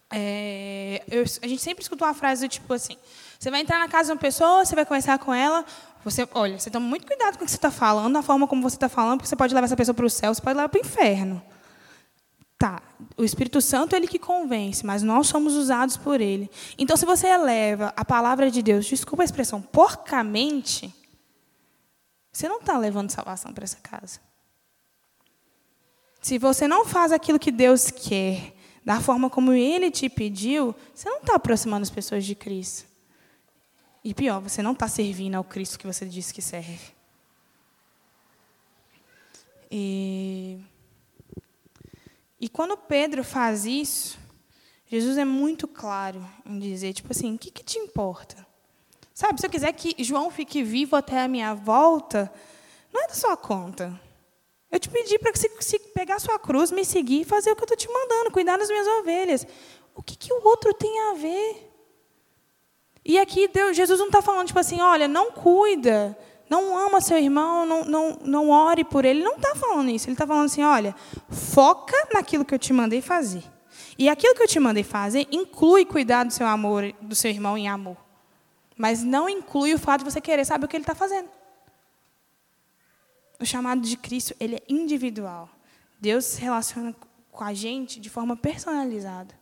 [0.09, 2.97] é, eu, a gente sempre escuta uma frase do tipo assim:
[3.39, 5.65] você vai entrar na casa de uma pessoa, você vai conversar com ela,
[6.03, 8.61] você, olha, você toma muito cuidado com o que você está falando, a forma como
[8.61, 10.69] você está falando, porque você pode levar essa pessoa para o céu, você pode levar
[10.69, 11.41] para o inferno.
[12.63, 12.81] Tá,
[13.17, 16.49] o Espírito Santo é ele que convence, mas nós somos usados por ele.
[16.77, 20.95] Então, se você eleva a palavra de Deus, desculpa a expressão, porcamente,
[22.31, 24.21] você não está levando salvação para essa casa.
[26.21, 31.09] Se você não faz aquilo que Deus quer, da forma como Ele te pediu, você
[31.09, 32.87] não está aproximando as pessoas de Cristo.
[34.05, 36.93] E pior, você não está servindo ao Cristo que você disse que serve.
[39.69, 40.61] E,
[42.43, 44.19] e quando Pedro faz isso,
[44.85, 48.45] Jesus é muito claro em dizer, tipo assim, o que, que te importa?
[49.13, 52.29] Sabe, se eu quiser que João fique vivo até a minha volta,
[52.91, 53.97] não é da sua conta.
[54.69, 57.61] Eu te pedi para que você pegar sua cruz, me seguir e fazer o que
[57.61, 59.47] eu estou te mandando, cuidar das minhas ovelhas.
[59.95, 61.71] O que, que o outro tem a ver?
[63.05, 66.17] E aqui Deus, Jesus não está falando, tipo assim, olha, não cuida,
[66.49, 69.19] não ama seu irmão, não, não, não ore por ele.
[69.19, 70.07] Ele não está falando isso.
[70.07, 70.95] Ele está falando assim, olha,
[71.29, 73.43] foca naquilo que eu te mandei fazer.
[73.97, 77.57] E aquilo que eu te mandei fazer inclui cuidar do seu amor, do seu irmão
[77.57, 77.97] em amor.
[78.77, 81.29] Mas não inclui o fato de você querer saber o que ele está fazendo.
[83.39, 85.49] O chamado de Cristo, ele é individual.
[85.99, 86.95] Deus se relaciona
[87.31, 89.33] com a gente de forma personalizada.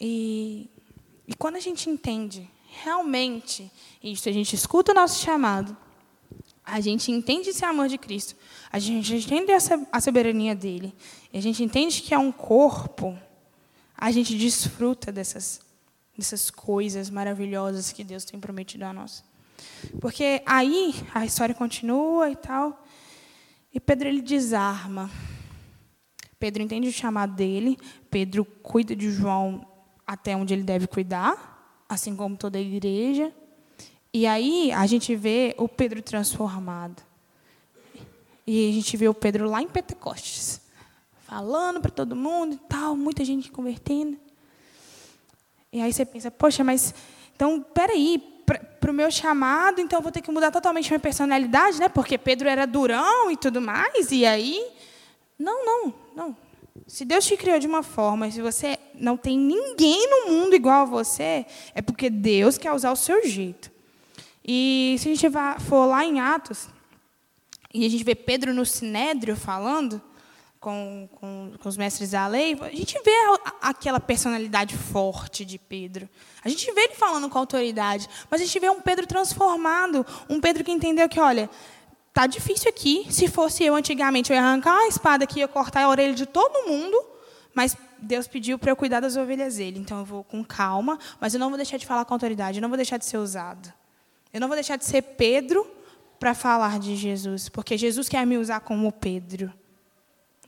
[0.00, 0.70] E,
[1.26, 2.48] e quando a gente entende
[2.82, 3.70] realmente
[4.02, 5.76] isso, a gente escuta o nosso chamado,
[6.64, 8.36] a gente entende esse amor de Cristo,
[8.70, 9.52] a gente entende
[9.90, 10.94] a soberania dele,
[11.32, 13.18] a gente entende que é um corpo,
[13.96, 15.60] a gente desfruta dessas,
[16.16, 19.24] dessas coisas maravilhosas que Deus tem prometido a nós.
[20.00, 22.84] Porque aí a história continua e tal.
[23.72, 25.10] E Pedro ele desarma.
[26.38, 27.76] Pedro entende o chamado dele.
[28.10, 29.66] Pedro cuida de João
[30.06, 31.57] até onde ele deve cuidar,
[31.88, 33.32] assim como toda a igreja.
[34.12, 37.02] E aí a gente vê o Pedro transformado.
[38.46, 40.60] E a gente vê o Pedro lá em Pentecostes,
[41.26, 44.16] falando para todo mundo e tal, muita gente convertendo.
[45.70, 46.94] E aí você pensa, poxa, mas
[47.36, 48.18] então, peraí,
[48.80, 51.88] para o meu chamado, então eu vou ter que mudar totalmente minha personalidade, né?
[51.88, 54.66] Porque Pedro era durão e tudo mais, e aí.
[55.38, 56.36] Não, não, não.
[56.86, 60.82] Se Deus te criou de uma forma, se você não tem ninguém no mundo igual
[60.82, 63.70] a você, é porque Deus quer usar o seu jeito.
[64.44, 65.26] E se a gente
[65.60, 66.68] for lá em Atos,
[67.72, 70.00] e a gente vê Pedro no Sinédrio falando,
[70.60, 73.12] com, com, com, os mestres da lei, a gente vê
[73.60, 76.08] aquela personalidade forte de Pedro.
[76.42, 80.40] A gente vê ele falando com autoridade, mas a gente vê um Pedro transformado, um
[80.40, 81.48] Pedro que entendeu que, olha,
[82.18, 83.06] tá difícil aqui.
[83.10, 86.26] Se fosse eu antigamente, eu ia arrancar a espada aqui, ia cortar a orelha de
[86.26, 87.00] todo mundo,
[87.54, 89.78] mas Deus pediu para eu cuidar das ovelhas dele.
[89.78, 92.62] Então eu vou com calma, mas eu não vou deixar de falar com autoridade, eu
[92.62, 93.72] não vou deixar de ser usado.
[94.32, 95.64] Eu não vou deixar de ser Pedro
[96.18, 99.52] para falar de Jesus, porque Jesus quer me usar como Pedro.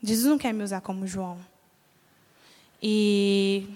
[0.03, 1.39] Jesus não quer me usar como João.
[2.83, 3.69] E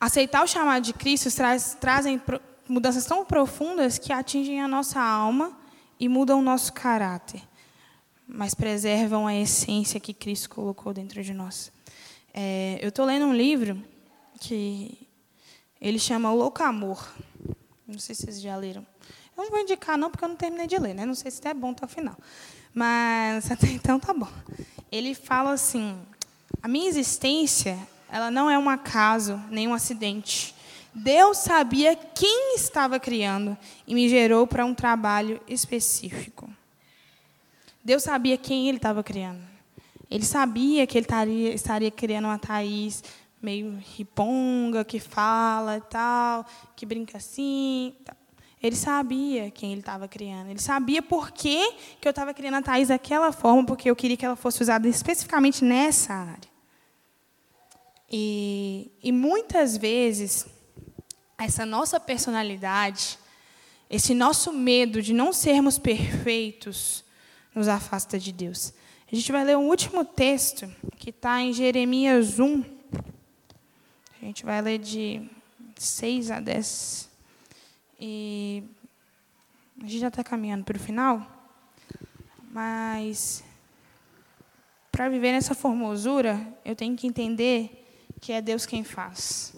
[0.00, 2.20] aceitar o chamado de Cristo traz, trazem
[2.68, 5.59] mudanças tão profundas que atingem a nossa alma
[6.00, 7.42] e mudam o nosso caráter,
[8.26, 11.70] mas preservam a essência que Cristo colocou dentro de nós.
[12.32, 13.82] É, eu estou lendo um livro
[14.40, 15.06] que
[15.78, 17.06] ele chama Louco Amor.
[17.86, 18.86] Não sei se vocês já leram.
[19.36, 21.04] Eu não vou indicar, não, porque eu não terminei de ler, né?
[21.04, 22.16] Não sei se é bom até o final.
[22.72, 24.28] Mas até então tá bom.
[24.90, 26.00] Ele fala assim:
[26.62, 27.78] a minha existência,
[28.10, 30.54] ela não é um acaso, nem um acidente.
[30.94, 36.50] Deus sabia quem estava criando e me gerou para um trabalho específico.
[37.84, 39.40] Deus sabia quem ele estava criando.
[40.10, 43.02] Ele sabia que ele estaria, estaria criando uma Thaís
[43.40, 46.44] meio riponga, que fala e tal,
[46.76, 47.94] que brinca assim.
[48.04, 48.16] Tal.
[48.62, 50.50] Ele sabia quem ele estava criando.
[50.50, 54.18] Ele sabia por que, que eu estava criando a Thais daquela forma, porque eu queria
[54.18, 56.50] que ela fosse usada especificamente nessa área.
[58.10, 60.46] E, e muitas vezes,
[61.44, 63.18] essa nossa personalidade,
[63.88, 67.04] esse nosso medo de não sermos perfeitos,
[67.54, 68.72] nos afasta de Deus.
[69.10, 72.64] A gente vai ler um último texto, que está em Jeremias 1.
[74.22, 75.28] A gente vai ler de
[75.76, 77.10] 6 a 10.
[77.98, 78.62] E
[79.78, 81.26] a gente já está caminhando para o final,
[82.52, 83.42] mas
[84.92, 87.86] para viver nessa formosura, eu tenho que entender
[88.20, 89.54] que é Deus quem faz.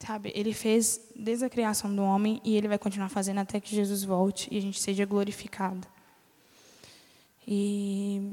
[0.00, 3.76] Sabe, ele fez desde a criação do homem e ele vai continuar fazendo até que
[3.76, 5.86] Jesus volte e a gente seja glorificado.
[7.46, 8.32] E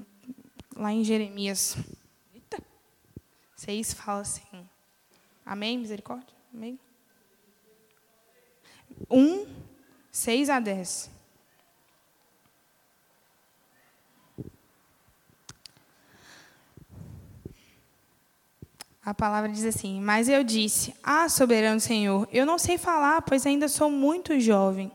[0.73, 1.75] lá em Jeremias
[2.34, 2.63] eita,
[3.58, 4.65] 6 fala assim:
[5.45, 6.34] Amém, misericórdia?
[6.53, 6.80] Amém?
[9.12, 9.45] 1,
[10.10, 11.16] 6 a 10.
[19.08, 23.46] A palavra diz assim: Mas eu disse: Ah, soberano Senhor, eu não sei falar, pois
[23.46, 24.91] ainda sou muito jovem.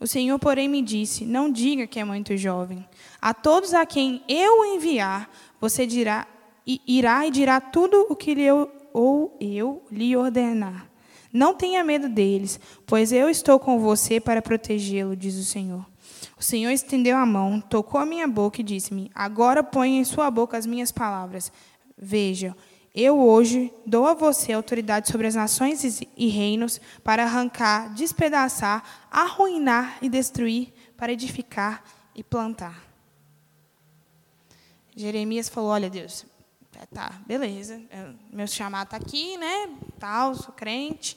[0.00, 2.88] O Senhor, porém, me disse: Não diga que é muito jovem.
[3.20, 6.26] A todos a quem eu enviar, você dirá,
[6.66, 10.86] irá e dirá tudo o que eu, ou eu lhe ordenar.
[11.30, 15.84] Não tenha medo deles, pois eu estou com você para protegê-lo, diz o Senhor.
[16.38, 20.30] O Senhor estendeu a mão, tocou a minha boca e disse-me: Agora ponha em sua
[20.30, 21.52] boca as minhas palavras.
[22.02, 22.56] Veja,
[22.94, 29.98] eu hoje dou a você autoridade sobre as nações e reinos para arrancar, despedaçar, arruinar
[30.02, 32.84] e destruir, para edificar e plantar.
[34.94, 36.26] Jeremias falou: Olha, Deus,
[36.76, 39.70] é, tá, beleza, é, meu chamado está aqui, né?
[39.98, 41.16] Tal, sou crente.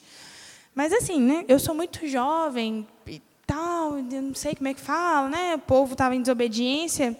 [0.74, 1.44] Mas assim, né?
[1.48, 5.54] Eu sou muito jovem e tal, não sei como é que fala, né?
[5.56, 7.18] O povo estava em desobediência.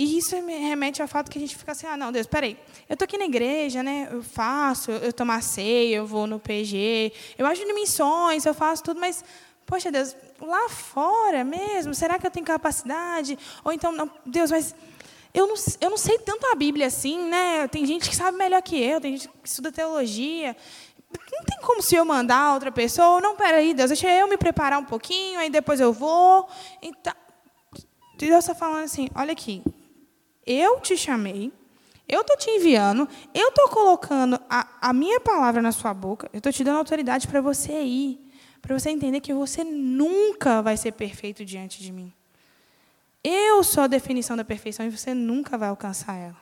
[0.00, 2.56] E isso me remete ao fato que a gente fica assim, ah, não, Deus, peraí,
[2.88, 4.08] eu estou aqui na igreja, né?
[4.10, 8.54] Eu faço, eu tomo a ceia, eu vou no PG, eu ajudo em missões, eu
[8.54, 9.22] faço tudo, mas,
[9.66, 13.38] poxa, Deus, lá fora mesmo, será que eu tenho capacidade?
[13.62, 14.74] Ou então, não, Deus, mas
[15.34, 17.68] eu não, eu não sei tanto a Bíblia assim, né?
[17.68, 20.56] Tem gente que sabe melhor que eu, tem gente que estuda teologia.
[21.30, 24.78] Não tem como se eu mandar outra pessoa, não, peraí, Deus, deixa eu me preparar
[24.78, 26.48] um pouquinho, aí depois eu vou.
[26.80, 27.12] Então,
[28.16, 29.62] Deus está falando assim, olha aqui,
[30.50, 31.52] eu te chamei,
[32.08, 36.38] eu estou te enviando, eu estou colocando a, a minha palavra na sua boca, eu
[36.38, 38.18] estou te dando autoridade para você ir,
[38.60, 42.12] para você entender que você nunca vai ser perfeito diante de mim.
[43.22, 46.40] Eu sou a definição da perfeição e você nunca vai alcançar ela.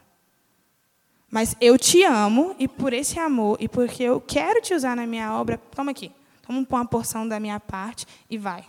[1.31, 5.07] Mas eu te amo e por esse amor e porque eu quero te usar na
[5.07, 8.64] minha obra, toma aqui, toma uma porção da minha parte e vai.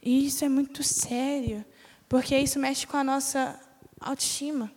[0.00, 1.64] Isso é muito sério.
[2.08, 3.60] Porque isso mexe com a nossa
[4.00, 4.72] autoestima.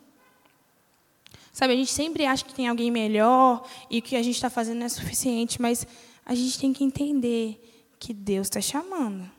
[1.52, 4.82] Sabe, a gente sempre acha que tem alguém melhor e que a gente está fazendo
[4.82, 5.86] é suficiente, mas
[6.24, 7.60] a gente tem que entender
[7.98, 9.30] que Deus está chamando.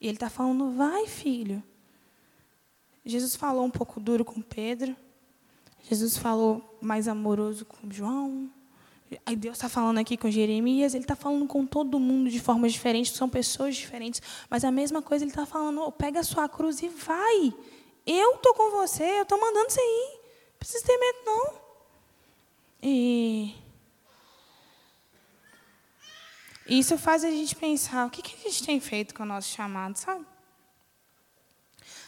[0.00, 1.62] E Ele está falando, vai, filho.
[3.04, 4.96] Jesus falou um pouco duro com Pedro.
[5.88, 8.50] Jesus falou mais amoroso com João.
[9.26, 12.72] Aí Deus está falando aqui com Jeremias, ele está falando com todo mundo de formas
[12.72, 16.48] diferentes, são pessoas diferentes, mas a mesma coisa ele está falando, oh, pega a sua
[16.48, 17.52] cruz e vai.
[18.06, 20.20] Eu estou com você, eu estou mandando você ir.
[20.52, 21.54] Não precisa ter medo, não.
[22.82, 23.54] E
[26.68, 29.48] isso faz a gente pensar, o que, que a gente tem feito com o nosso
[29.48, 30.24] chamado, sabe?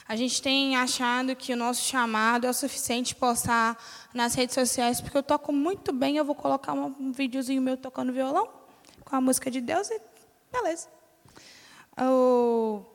[0.08, 3.78] A gente tem achado que o nosso chamado é o suficiente postar
[4.12, 8.12] nas redes sociais, porque eu toco muito bem, eu vou colocar um videozinho meu tocando
[8.12, 8.48] violão,
[9.04, 10.00] com a música de Deus e
[10.50, 10.88] beleza.
[11.96, 12.86] Eu,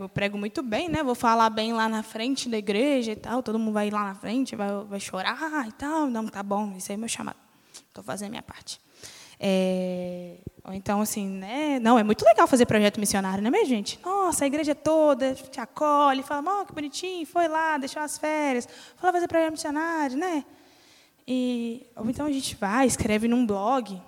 [0.00, 1.02] eu prego muito bem, né?
[1.02, 4.14] Vou falar bem lá na frente da igreja e tal, todo mundo vai lá na
[4.14, 6.06] frente, vai, vai chorar e tal.
[6.06, 7.38] Não, tá bom, isso aí é meu chamado.
[7.88, 8.80] Estou fazendo a minha parte.
[9.38, 11.80] É, ou então, assim, né?
[11.80, 13.98] Não, é muito legal fazer projeto missionário, não é mesmo, gente?
[14.04, 18.68] Nossa, a igreja toda te acolhe, fala, oh, que bonitinho, foi lá, deixou as férias,
[18.96, 20.44] foi lá fazer projeto missionário, né?
[21.26, 24.00] E, ou então a gente vai, escreve num blog,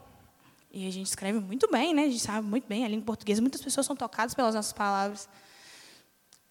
[0.73, 2.03] e a gente escreve muito bem, né?
[2.03, 5.29] A gente sabe muito bem a língua portuguesa, muitas pessoas são tocadas pelas nossas palavras.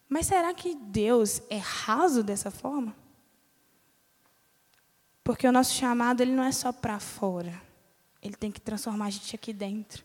[0.09, 2.95] Mas será que Deus é raso dessa forma?
[5.23, 7.53] Porque o nosso chamado ele não é só para fora.
[8.23, 10.03] Ele tem que transformar a gente aqui dentro.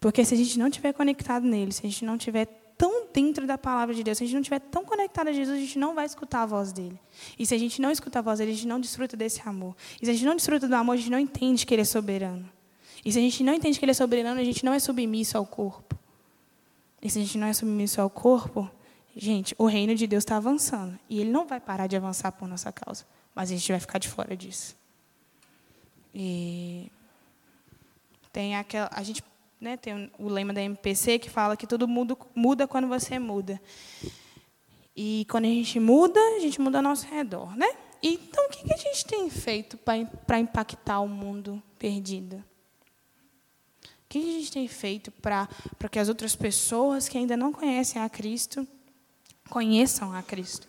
[0.00, 3.46] Porque se a gente não estiver conectado nele, se a gente não estiver tão dentro
[3.46, 5.78] da palavra de Deus, se a gente não estiver tão conectado a Jesus, a gente
[5.78, 6.98] não vai escutar a voz dele.
[7.38, 9.76] E se a gente não escuta a voz dele, a gente não desfruta desse amor.
[10.00, 11.84] E se a gente não desfruta do amor, a gente não entende que ele é
[11.84, 12.48] soberano.
[13.04, 15.36] E se a gente não entende que ele é soberano, a gente não é submisso
[15.36, 15.94] ao corpo.
[17.02, 18.70] E se a gente não é submisso ao corpo,
[19.14, 20.98] gente, o reino de Deus está avançando.
[21.10, 23.04] E ele não vai parar de avançar por nossa causa.
[23.34, 24.79] Mas a gente vai ficar de fora disso.
[26.14, 26.90] E
[28.32, 29.22] tem aquela, a gente
[29.60, 33.60] né, tem o lema da MPC que fala que tudo muda, muda quando você muda.
[34.96, 37.68] E quando a gente muda, a gente muda ao nosso redor, né?
[38.02, 42.36] Então, o que a gente tem feito para impactar o mundo perdido?
[43.84, 45.48] O que a gente tem feito para
[45.90, 48.66] que as outras pessoas que ainda não conhecem a Cristo
[49.48, 50.66] conheçam a Cristo?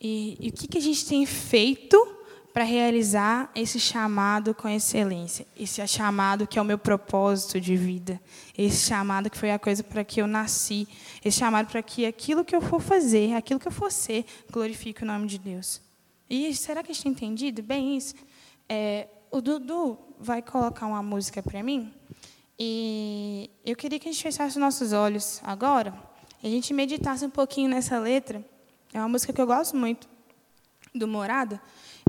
[0.00, 2.15] E, e o que a gente tem feito
[2.56, 8.18] para realizar esse chamado com excelência, esse chamado que é o meu propósito de vida,
[8.56, 10.88] esse chamado que foi a coisa para que eu nasci,
[11.22, 15.02] esse chamado para que aquilo que eu for fazer, aquilo que eu for ser, glorifique
[15.02, 15.82] o nome de Deus.
[16.30, 18.14] E será que a gente tem entendido bem isso?
[18.66, 21.92] É, o Dudu vai colocar uma música para mim
[22.58, 25.92] e eu queria que a gente fechasse os nossos olhos agora
[26.42, 28.42] a gente meditasse um pouquinho nessa letra.
[28.94, 30.08] É uma música que eu gosto muito,
[30.94, 31.60] do Morada,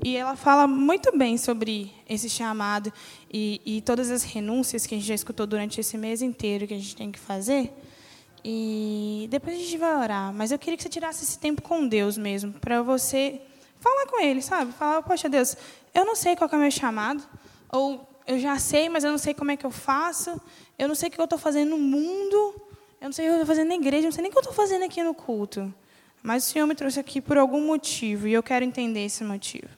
[0.03, 2.93] e ela fala muito bem sobre esse chamado
[3.31, 6.73] e, e, todas as renúncias que a gente já escutou durante esse mês inteiro que
[6.73, 7.73] a gente tem que fazer.
[8.43, 10.31] E depois a gente vai orar.
[10.33, 13.41] Mas eu queria que você tirasse esse tempo com Deus mesmo, para você
[13.79, 14.71] falar com Ele, sabe?
[14.71, 15.57] Falar, poxa, Deus,
[15.93, 17.21] eu não sei qual é o meu chamado.
[17.69, 20.39] Ou eu já sei, mas eu não sei como é que eu faço.
[20.77, 22.55] Eu não sei o que eu estou fazendo no mundo.
[23.01, 24.03] Eu não sei o que eu estou fazendo na igreja.
[24.03, 25.73] Eu não sei nem o que eu estou fazendo aqui no culto.
[26.21, 29.69] Mas o Senhor me trouxe aqui por algum motivo e eu quero entender esse motivo.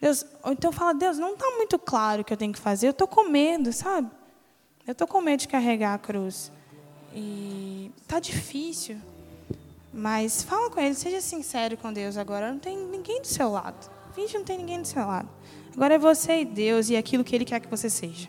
[0.00, 2.86] Deus, ou então fala, Deus, não está muito claro o que eu tenho que fazer,
[2.86, 4.10] eu estou com medo, sabe?
[4.86, 6.52] Eu estou com medo de carregar a cruz.
[7.14, 8.96] E está difícil.
[9.92, 12.52] Mas fala com ele, seja sincero com Deus agora.
[12.52, 13.90] Não tem ninguém do seu lado.
[14.14, 15.28] Finge não tem ninguém do seu lado.
[15.74, 18.28] Agora é você e Deus e aquilo que Ele quer que você seja.